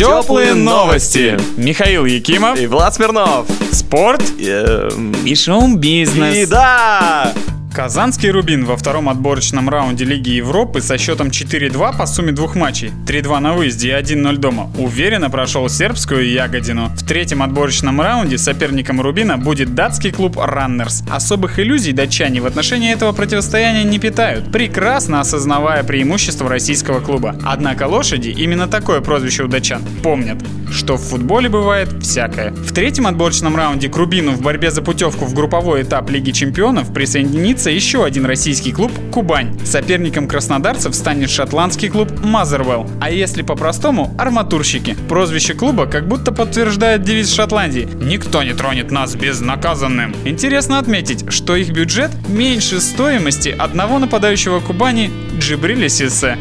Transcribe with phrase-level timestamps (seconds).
[0.00, 1.38] Теплые новости.
[1.58, 2.58] Михаил Якимов.
[2.58, 3.46] И Влад Смирнов.
[3.70, 4.22] Спорт.
[4.38, 6.36] Эм, И шоу-бизнес.
[6.36, 7.34] И да!
[7.72, 12.90] Казанский Рубин во втором отборочном раунде Лиги Европы со счетом 4-2 по сумме двух матчей,
[13.06, 16.88] 3-2 на выезде и 1-0 дома, уверенно прошел сербскую Ягодину.
[16.88, 21.04] В третьем отборочном раунде соперником Рубина будет датский клуб Раннерс.
[21.08, 27.36] Особых иллюзий датчане в отношении этого противостояния не питают, прекрасно осознавая преимущество российского клуба.
[27.44, 30.38] Однако лошади, именно такое прозвище у датчан, помнят,
[30.72, 32.50] что в футболе бывает всякое.
[32.50, 36.92] В третьем отборочном раунде к Рубину в борьбе за путевку в групповой этап Лиги Чемпионов
[36.92, 39.58] присоединится еще один российский клуб «Кубань».
[39.66, 42.88] Соперником краснодарцев станет шотландский клуб «Мазервелл».
[43.00, 44.96] А если по-простому– арматурщики.
[45.08, 50.14] Прозвище клуба как будто подтверждает девиз Шотландии «Никто не тронет нас безнаказанным».
[50.24, 56.38] Интересно отметить, что их бюджет меньше стоимости одного нападающего Кубани Джибриля Сиссе.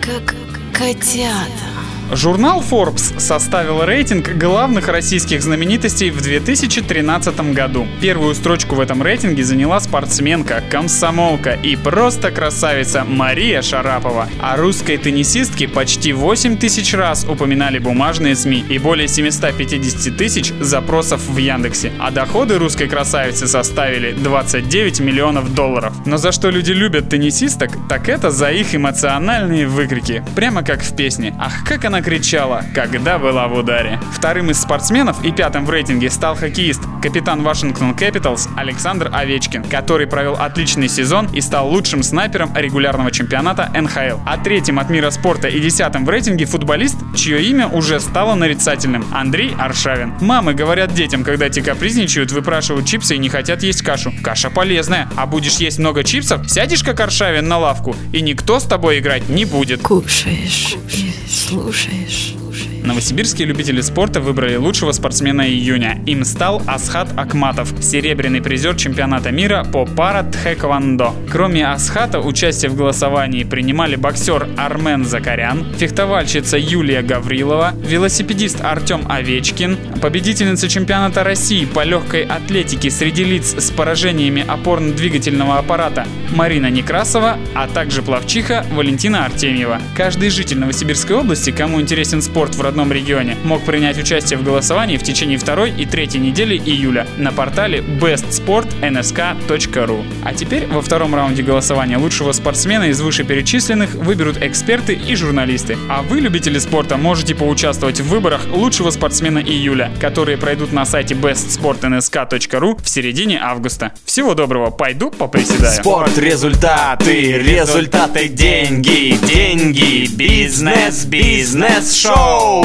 [0.00, 0.36] Как
[0.72, 1.69] котята.
[2.12, 7.86] Журнал Forbes составил рейтинг главных российских знаменитостей в 2013 году.
[8.00, 14.28] Первую строчку в этом рейтинге заняла спортсменка, комсомолка и просто красавица Мария Шарапова.
[14.40, 21.20] О русской теннисистке почти 8 тысяч раз упоминали бумажные СМИ и более 750 тысяч запросов
[21.28, 21.92] в Яндексе.
[22.00, 25.94] А доходы русской красавицы составили 29 миллионов долларов.
[26.06, 30.24] Но за что люди любят теннисисток, так это за их эмоциональные выкрики.
[30.34, 34.00] Прямо как в песне «Ах, как она кричала, когда была в ударе».
[34.12, 40.06] Вторым из спортсменов и пятым в рейтинге стал хоккеист, капитан Вашингтон Capitals Александр Овечкин, который
[40.06, 44.20] провел отличный сезон и стал лучшим снайпером регулярного чемпионата НХЛ.
[44.26, 49.04] А третьим от мира спорта и десятым в рейтинге футболист, чье имя уже стало нарицательным–
[49.12, 50.14] Андрей Аршавин.
[50.20, 54.12] Мамы говорят детям, когда те капризничают, выпрашивают чипсы и не хотят есть кашу.
[54.22, 58.64] Каша полезная, а будешь есть много чипсов, сядешь как Аршавин на лавку, и никто с
[58.64, 59.82] тобой играть не будет.
[59.82, 62.34] Кушаешь и слушаешь.
[62.84, 66.00] Новосибирские любители спорта выбрали лучшего спортсмена июня.
[66.06, 71.12] Им стал Асхат Акматов, серебряный призер чемпионата мира по пара-тхэквондо.
[71.30, 79.76] Кроме Асхата, участие в голосовании принимали боксер Армен Закарян, фехтовальщица Юлия Гаврилова, велосипедист Артем Овечкин,
[80.00, 87.68] победительница чемпионата России по легкой атлетике среди лиц с поражениями опорно-двигательного аппарата Марина Некрасова, а
[87.68, 89.80] также плавчиха Валентина Артемьева.
[89.96, 94.96] Каждый житель Новосибирской области, кому интересен спорт в родном регионе, мог принять участие в голосовании
[94.96, 100.04] в течение второй и третьей недели июля на портале bestsportnsk.ru.
[100.24, 105.76] А теперь во втором раунде голосования лучшего спортсмена из вышеперечисленных выберут эксперты и журналисты.
[105.88, 111.16] А вы, любители спорта, можете поучаствовать в выборах лучшего спортсмена июля, которые пройдут на сайте
[111.16, 113.94] bestsportnsk.ru в середине августа.
[114.04, 115.72] Всего доброго, пойду поприседаю.
[115.72, 122.59] Спорт, результаты, результаты, деньги, деньги, бизнес, бизнес, шоу.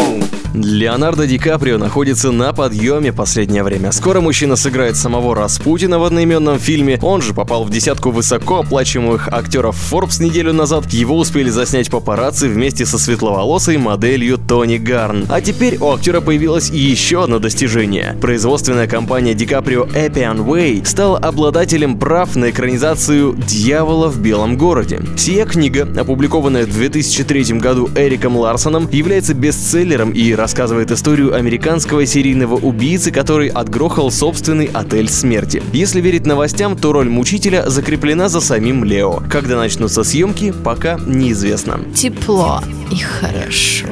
[0.56, 3.92] Леонардо Ди Каприо находится на подъеме последнее время.
[3.92, 6.98] Скоро мужчина сыграет самого Распутина в одноименном фильме.
[7.02, 10.86] Он же попал в десятку высокооплачиваемых актеров Forbes неделю назад.
[10.92, 15.26] Его успели заснять папарацци вместе со светловолосой моделью Тони Гарн.
[15.30, 18.18] А теперь у актера появилось еще одно достижение.
[18.22, 25.02] Производственная компания Ди Каприо Appian Way стала обладателем прав на экранизацию «Дьявола в белом городе».
[25.18, 32.56] Сия книга, опубликованная в 2003 году Эриком Ларсоном, является бестселлером и рассказывает историю американского серийного
[32.56, 35.62] убийцы, который отгрохал собственный отель смерти.
[35.74, 39.22] Если верить новостям, то роль мучителя закреплена за самим Лео.
[39.30, 41.80] Когда начнутся съемки, пока неизвестно.
[41.94, 43.88] Тепло и хорошо.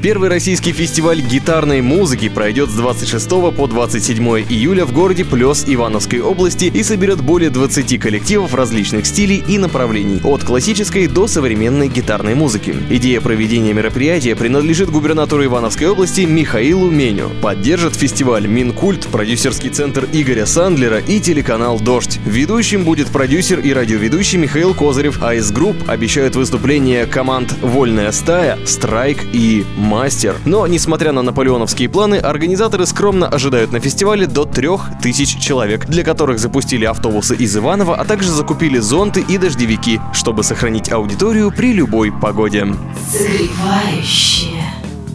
[0.00, 6.20] Первый российский фестиваль гитарной музыки пройдет с 26 по 27 июля в городе Плес Ивановской
[6.20, 12.36] области и соберет более 20 коллективов различных стилей и направлений, от классической до современной гитарной
[12.36, 12.76] музыки.
[12.90, 17.30] Идея проведения мероприятия принадлежит губернатору Ивановской области Михаилу Меню.
[17.42, 22.20] Поддержит фестиваль Минкульт, продюсерский центр Игоря Сандлера и телеканал «Дождь».
[22.24, 28.58] Ведущим будет продюсер и радиоведущий Михаил Козырев, а из групп обещают выступления команд «Вольная стая»,
[28.64, 30.36] «Страйк» и «Мастер».
[30.44, 36.38] Но, несмотря на наполеоновские планы, организаторы скромно ожидают на фестивале до 3000 человек, для которых
[36.38, 42.12] запустили автобусы из Иванова, а также закупили зонты и дождевики, чтобы сохранить аудиторию при любой
[42.12, 42.66] погоде.
[43.10, 44.62] Согревающее,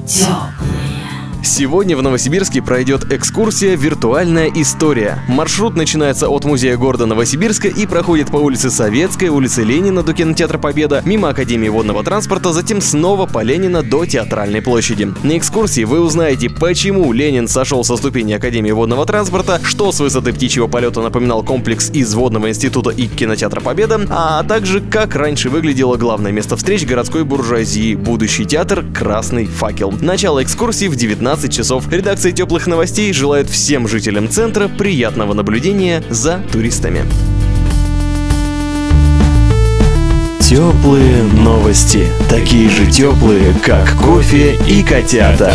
[0.07, 0.72] теплое.
[1.55, 5.19] Сегодня в Новосибирске пройдет экскурсия «Виртуальная история».
[5.27, 10.57] Маршрут начинается от музея города Новосибирска и проходит по улице Советской, улице Ленина до кинотеатра
[10.57, 15.13] Победа, мимо Академии водного транспорта, затем снова по Ленина до Театральной площади.
[15.21, 20.33] На экскурсии вы узнаете, почему Ленин сошел со ступени Академии водного транспорта, что с высоты
[20.33, 25.97] птичьего полета напоминал комплекс из водного института и кинотеатра Победа, а также как раньше выглядело
[25.97, 29.93] главное место встреч городской буржуазии, будущий театр «Красный факел».
[30.01, 31.91] Начало экскурсии в 19 часов.
[31.91, 37.01] Редакция теплых новостей желает всем жителям центра приятного наблюдения за туристами.
[40.39, 42.07] Теплые новости.
[42.29, 45.53] Такие же теплые, как кофе и котята.